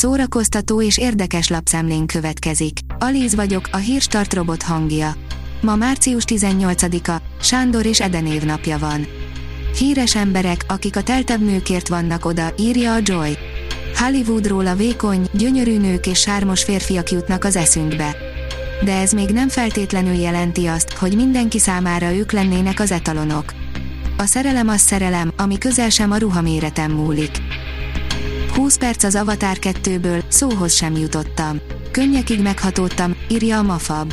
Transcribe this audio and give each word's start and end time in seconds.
szórakoztató 0.00 0.82
és 0.82 0.98
érdekes 0.98 1.48
lapszemlén 1.48 2.06
következik. 2.06 2.78
Alíz 2.98 3.34
vagyok, 3.34 3.68
a 3.72 3.76
hírstart 3.76 4.34
robot 4.34 4.62
hangja. 4.62 5.14
Ma 5.60 5.76
március 5.76 6.22
18-a, 6.26 7.22
Sándor 7.40 7.86
és 7.86 8.00
Eden 8.00 8.26
évnapja 8.26 8.78
van. 8.78 9.06
Híres 9.78 10.16
emberek, 10.16 10.64
akik 10.68 10.96
a 10.96 11.02
teltebb 11.02 11.40
nőkért 11.40 11.88
vannak 11.88 12.24
oda, 12.24 12.52
írja 12.58 12.94
a 12.94 12.98
Joy. 13.02 13.36
Hollywoodról 13.94 14.66
a 14.66 14.74
vékony, 14.74 15.28
gyönyörű 15.32 15.78
nők 15.78 16.06
és 16.06 16.18
sármos 16.18 16.64
férfiak 16.64 17.10
jutnak 17.10 17.44
az 17.44 17.56
eszünkbe. 17.56 18.16
De 18.84 18.96
ez 18.96 19.12
még 19.12 19.28
nem 19.28 19.48
feltétlenül 19.48 20.14
jelenti 20.14 20.66
azt, 20.66 20.92
hogy 20.92 21.16
mindenki 21.16 21.58
számára 21.58 22.14
ők 22.14 22.32
lennének 22.32 22.80
az 22.80 22.90
etalonok. 22.90 23.52
A 24.16 24.24
szerelem 24.24 24.68
az 24.68 24.80
szerelem, 24.80 25.32
ami 25.36 25.58
közel 25.58 25.88
sem 25.88 26.10
a 26.10 26.16
ruhaméreten 26.16 26.90
múlik. 26.90 27.30
20 28.60 28.76
perc 28.76 29.02
az 29.04 29.14
Avatar 29.14 29.56
2-ből, 29.60 30.22
szóhoz 30.28 30.72
sem 30.72 30.96
jutottam. 30.96 31.60
Könnyekig 31.90 32.42
meghatódtam, 32.42 33.16
írja 33.28 33.58
a 33.58 33.62
Mafab. 33.62 34.12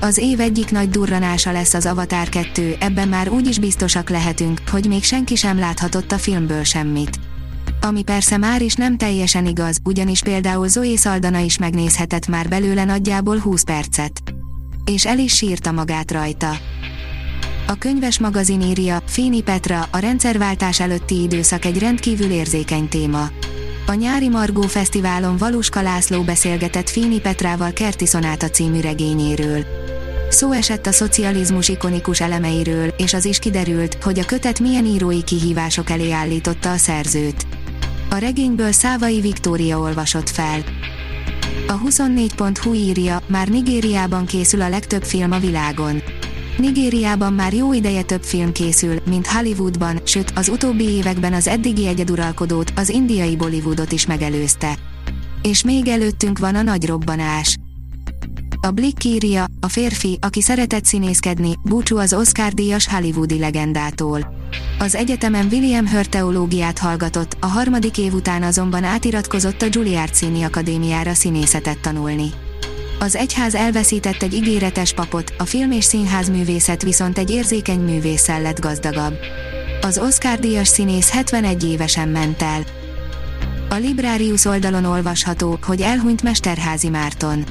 Az 0.00 0.18
év 0.18 0.40
egyik 0.40 0.70
nagy 0.70 0.88
durranása 0.88 1.52
lesz 1.52 1.74
az 1.74 1.86
Avatar 1.86 2.28
2, 2.28 2.76
ebben 2.80 3.08
már 3.08 3.28
úgy 3.28 3.46
is 3.46 3.58
biztosak 3.58 4.10
lehetünk, 4.10 4.60
hogy 4.70 4.86
még 4.86 5.04
senki 5.04 5.34
sem 5.34 5.58
láthatott 5.58 6.12
a 6.12 6.18
filmből 6.18 6.62
semmit. 6.62 7.18
Ami 7.80 8.02
persze 8.02 8.36
már 8.36 8.62
is 8.62 8.74
nem 8.74 8.96
teljesen 8.96 9.46
igaz, 9.46 9.78
ugyanis 9.84 10.22
például 10.22 10.68
Zoe 10.68 10.96
Saldana 10.96 11.38
is 11.38 11.58
megnézhetett 11.58 12.26
már 12.26 12.48
belőle 12.48 12.84
nagyjából 12.84 13.38
20 13.38 13.62
percet. 13.62 14.22
És 14.84 15.06
el 15.06 15.18
is 15.18 15.34
sírta 15.34 15.72
magát 15.72 16.10
rajta. 16.10 16.56
A 17.66 17.74
könyves 17.74 18.18
magazin 18.18 18.60
írja, 18.60 19.02
Féni 19.06 19.40
Petra, 19.40 19.88
a 19.90 19.98
rendszerváltás 19.98 20.80
előtti 20.80 21.22
időszak 21.22 21.64
egy 21.64 21.78
rendkívül 21.78 22.30
érzékeny 22.30 22.88
téma. 22.88 23.28
A 23.92 23.94
nyári 23.94 24.28
Margó 24.28 24.62
Fesztiválon 24.62 25.36
Valuska 25.36 25.82
László 25.82 26.22
beszélgetett 26.22 26.88
Féni 26.88 27.20
Petrával 27.20 27.72
Kerti 27.72 28.06
Szonáta 28.06 28.50
című 28.50 28.80
regényéről. 28.80 29.64
Szó 30.30 30.52
esett 30.52 30.86
a 30.86 30.92
szocializmus 30.92 31.68
ikonikus 31.68 32.20
elemeiről, 32.20 32.94
és 32.96 33.14
az 33.14 33.24
is 33.24 33.38
kiderült, 33.38 34.02
hogy 34.02 34.18
a 34.18 34.24
kötet 34.24 34.60
milyen 34.60 34.84
írói 34.84 35.22
kihívások 35.22 35.90
elé 35.90 36.10
állította 36.10 36.70
a 36.70 36.76
szerzőt. 36.76 37.46
A 38.10 38.14
regényből 38.14 38.72
Szávai 38.72 39.20
Viktória 39.20 39.78
olvasott 39.78 40.28
fel. 40.28 40.64
A 41.66 41.80
24.hu 41.80 42.74
írja, 42.74 43.20
már 43.26 43.48
Nigériában 43.48 44.26
készül 44.26 44.60
a 44.60 44.68
legtöbb 44.68 45.02
film 45.02 45.32
a 45.32 45.38
világon. 45.38 46.02
Nigériában 46.56 47.32
már 47.32 47.54
jó 47.54 47.72
ideje 47.72 48.02
több 48.02 48.22
film 48.22 48.52
készül, 48.52 48.98
mint 49.06 49.26
Hollywoodban, 49.26 50.00
sőt, 50.04 50.32
az 50.34 50.48
utóbbi 50.48 50.84
években 50.84 51.32
az 51.32 51.46
eddigi 51.46 51.86
egyeduralkodót, 51.86 52.72
az 52.76 52.88
indiai 52.88 53.36
Bollywoodot 53.36 53.92
is 53.92 54.06
megelőzte. 54.06 54.78
És 55.42 55.64
még 55.64 55.88
előttünk 55.88 56.38
van 56.38 56.54
a 56.54 56.62
nagy 56.62 56.86
robbanás. 56.86 57.56
A 58.60 58.70
Blick 58.70 59.04
írja, 59.04 59.44
a 59.60 59.68
férfi, 59.68 60.18
aki 60.20 60.40
szeretett 60.42 60.84
színészkedni, 60.84 61.54
búcsú 61.62 61.96
az 61.96 62.12
Oscar-díjas 62.12 62.88
hollywoodi 62.88 63.38
legendától. 63.38 64.34
Az 64.78 64.94
egyetemen 64.94 65.46
William 65.50 65.88
Hurt 65.88 66.10
teológiát 66.10 66.78
hallgatott, 66.78 67.36
a 67.40 67.46
harmadik 67.46 67.98
év 67.98 68.14
után 68.14 68.42
azonban 68.42 68.84
átiratkozott 68.84 69.62
a 69.62 69.66
Juilliard 69.70 70.14
Színi 70.14 70.42
Akadémiára 70.42 71.14
színészetet 71.14 71.78
tanulni. 71.78 72.30
Az 73.02 73.16
egyház 73.16 73.54
elveszített 73.54 74.22
egy 74.22 74.34
ígéretes 74.34 74.92
papot, 74.92 75.34
a 75.38 75.44
film 75.44 75.70
és 75.70 75.84
színház 75.84 76.28
művészet 76.28 76.82
viszont 76.82 77.18
egy 77.18 77.30
érzékeny 77.30 77.80
művésszel 77.80 78.42
lett 78.42 78.60
gazdagabb. 78.60 79.18
Az 79.80 79.98
Oscar-díjas 79.98 80.68
színész 80.68 81.10
71 81.10 81.64
évesen 81.64 82.08
ment 82.08 82.42
el. 82.42 82.62
A 83.70 83.74
Librarius 83.74 84.44
oldalon 84.44 84.84
olvasható, 84.84 85.58
hogy 85.62 85.80
elhunyt 85.80 86.22
Mesterházi 86.22 86.88
Márton. 86.88 87.44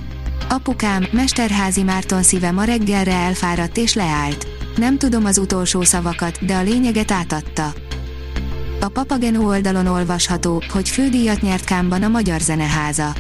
Apukám, 0.50 1.08
Mesterházi 1.12 1.84
Márton 1.84 2.24
szíve 2.24 2.52
ma 2.52 2.64
reggelre 2.64 3.14
elfáradt 3.14 3.78
és 3.78 3.94
leállt. 3.94 4.48
Nem 4.76 4.98
tudom 4.98 5.26
az 5.26 5.38
utolsó 5.38 5.82
szavakat, 5.82 6.46
de 6.46 6.56
a 6.56 6.62
lényeget 6.62 7.12
átadta. 7.12 7.74
A 8.82 8.88
Papageno 8.88 9.48
oldalon 9.48 9.88
olvasható, 9.88 10.64
hogy 10.70 10.90
fődíjat 10.90 11.42
nyert 11.42 11.64
Kámban 11.64 12.04
a 12.04 12.08
Magyar 12.08 12.40
Zeneháza. 12.40 13.14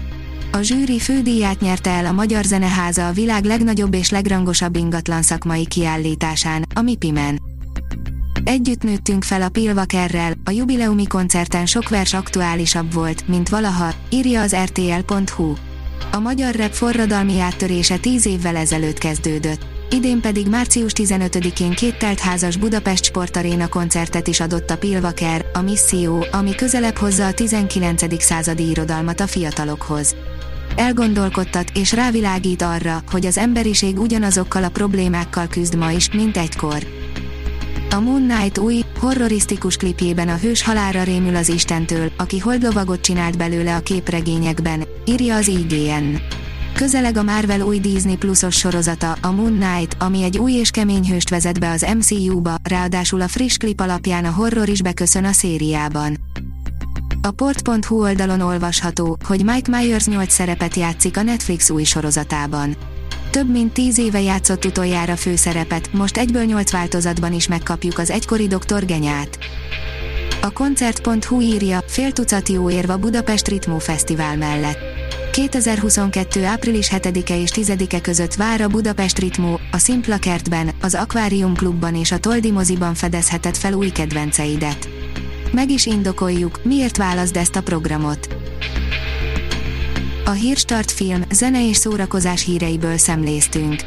A 0.53 0.61
zsűri 0.61 0.99
fődíját 0.99 1.59
nyerte 1.59 1.89
el 1.89 2.05
a 2.05 2.11
Magyar 2.11 2.43
Zeneháza 2.43 3.07
a 3.07 3.11
világ 3.11 3.43
legnagyobb 3.43 3.93
és 3.93 4.09
legrangosabb 4.09 4.75
ingatlan 4.75 5.21
szakmai 5.21 5.67
kiállításán, 5.67 6.65
a 6.75 6.81
MIPIMEN. 6.81 7.41
Együtt 8.43 8.83
nőttünk 8.83 9.23
fel 9.23 9.41
a 9.41 9.49
Pilvakerrel, 9.49 10.33
a 10.43 10.51
jubileumi 10.51 11.07
koncerten 11.07 11.65
sok 11.65 11.89
vers 11.89 12.13
aktuálisabb 12.13 12.93
volt, 12.93 13.27
mint 13.27 13.49
valaha, 13.49 13.93
írja 14.09 14.41
az 14.41 14.55
rtl.hu. 14.55 15.53
A 16.11 16.19
magyar 16.19 16.55
rap 16.55 16.71
forradalmi 16.71 17.39
áttörése 17.39 17.97
tíz 17.97 18.25
évvel 18.25 18.55
ezelőtt 18.55 18.97
kezdődött. 18.97 19.65
Idén 19.89 20.21
pedig 20.21 20.47
március 20.47 20.91
15-én 20.95 21.71
két 21.71 21.97
teltházas 21.97 22.57
Budapest 22.57 23.03
Sportaréna 23.03 23.67
koncertet 23.67 24.27
is 24.27 24.39
adott 24.39 24.69
a 24.69 24.77
Pilvaker, 24.77 25.45
a 25.53 25.61
Misszió, 25.61 26.25
ami 26.31 26.55
közelebb 26.55 26.97
hozza 26.97 27.25
a 27.25 27.33
19. 27.33 28.23
századi 28.23 28.69
irodalmat 28.69 29.19
a 29.19 29.27
fiatalokhoz. 29.27 30.15
Elgondolkodtat 30.75 31.71
és 31.73 31.93
rávilágít 31.93 32.61
arra, 32.61 33.03
hogy 33.11 33.25
az 33.25 33.37
emberiség 33.37 33.99
ugyanazokkal 33.99 34.63
a 34.63 34.69
problémákkal 34.69 35.47
küzd 35.47 35.75
ma 35.75 35.91
is, 35.91 36.11
mint 36.11 36.37
egykor. 36.37 36.87
A 37.89 37.99
Moon 37.99 38.27
Knight 38.27 38.57
új, 38.57 38.81
horrorisztikus 38.99 39.75
klipjében 39.75 40.29
a 40.29 40.37
hős 40.37 40.63
halára 40.63 41.03
rémül 41.03 41.35
az 41.35 41.49
Istentől, 41.49 42.11
aki 42.17 42.39
holdlovagot 42.39 43.01
csinált 43.01 43.37
belőle 43.37 43.75
a 43.75 43.79
képregényekben, 43.79 44.83
írja 45.05 45.35
az 45.35 45.47
IGN. 45.47 46.15
Közeleg 46.73 47.17
a 47.17 47.23
Marvel 47.23 47.61
új 47.61 47.79
Disney 47.79 48.15
Plusos 48.15 48.55
sorozata, 48.55 49.17
a 49.21 49.31
Moon 49.31 49.59
Knight, 49.59 49.95
ami 49.99 50.23
egy 50.23 50.37
új 50.37 50.51
és 50.51 50.69
kemény 50.69 51.07
hőst 51.07 51.29
vezet 51.29 51.59
be 51.59 51.69
az 51.69 51.85
MCU-ba, 51.97 52.55
ráadásul 52.63 53.21
a 53.21 53.27
friss 53.27 53.57
klip 53.57 53.79
alapján 53.79 54.25
a 54.25 54.31
horror 54.31 54.69
is 54.69 54.81
beköszön 54.81 55.25
a 55.25 55.31
szériában. 55.31 56.20
A 57.23 57.31
port.hu 57.31 58.01
oldalon 58.01 58.41
olvasható, 58.41 59.17
hogy 59.25 59.43
Mike 59.43 59.77
Myers 59.77 60.05
8 60.05 60.33
szerepet 60.33 60.75
játszik 60.75 61.17
a 61.17 61.21
Netflix 61.21 61.69
új 61.69 61.83
sorozatában. 61.83 62.75
Több 63.29 63.51
mint 63.51 63.73
10 63.73 63.97
éve 63.97 64.21
játszott 64.21 64.65
utoljára 64.65 65.15
főszerepet, 65.15 65.93
most 65.93 66.17
egyből 66.17 66.43
8 66.43 66.71
változatban 66.71 67.33
is 67.33 67.47
megkapjuk 67.47 67.97
az 67.97 68.09
egykori 68.09 68.47
doktor 68.47 68.85
Genyát. 68.85 69.37
A 70.41 70.51
koncert.hu 70.51 71.41
írja, 71.41 71.83
fél 71.87 72.11
tucat 72.11 72.49
jó 72.49 72.69
érv 72.69 72.89
a 72.89 72.97
Budapest 72.97 73.47
Ritmó 73.47 73.79
Fesztivál 73.79 74.37
mellett. 74.37 74.79
2022. 75.31 76.45
április 76.45 76.89
7-e 76.91 77.37
és 77.37 77.49
10-e 77.53 78.01
között 78.01 78.33
vár 78.33 78.61
a 78.61 78.67
Budapest 78.67 79.19
Ritmó, 79.19 79.59
a 79.71 79.77
Szimpla 79.77 80.17
kertben, 80.17 80.71
az 80.81 80.95
Aquarium 80.95 81.55
Klubban 81.55 81.95
és 81.95 82.11
a 82.11 82.19
Toldi 82.19 82.51
moziban 82.51 82.93
fedezheted 82.93 83.57
fel 83.57 83.73
új 83.73 83.89
kedvenceidet. 83.89 85.00
Meg 85.51 85.69
is 85.69 85.85
indokoljuk, 85.85 86.63
miért 86.63 86.97
válaszd 86.97 87.37
ezt 87.37 87.55
a 87.55 87.61
programot. 87.61 88.35
A 90.25 90.31
Hírstart 90.31 90.91
film, 90.91 91.23
zene 91.31 91.67
és 91.67 91.77
szórakozás 91.77 92.43
híreiből 92.43 92.97
szemléztünk. 92.97 93.83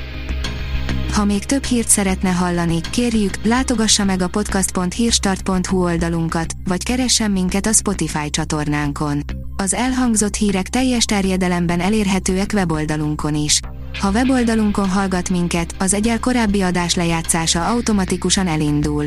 Ha 1.13 1.25
még 1.25 1.45
több 1.45 1.65
hírt 1.65 1.89
szeretne 1.89 2.31
hallani, 2.31 2.81
kérjük, 2.91 3.45
látogassa 3.45 4.05
meg 4.05 4.23
a 4.23 4.29
podcast.hírstart.hu 4.29 5.83
oldalunkat, 5.83 6.53
vagy 6.65 6.83
keressen 6.83 7.31
minket 7.31 7.67
a 7.67 7.73
Spotify 7.73 8.31
csatornánkon. 8.31 9.23
Az 9.57 9.75
elhangzott 9.75 10.35
hírek 10.35 10.69
teljes 10.69 11.05
terjedelemben 11.05 11.81
elérhetőek 11.81 12.51
weboldalunkon 12.55 13.35
is. 13.35 13.61
Ha 14.01 14.11
weboldalunkon 14.11 14.89
hallgat 14.89 15.31
minket, 15.31 15.75
az 15.79 15.95
egyel 15.95 16.21
korábbi 16.21 16.63
adás 16.63 16.95
lejátszása 16.95 17.67
automatikusan 17.67 18.47
elindul. 18.47 19.07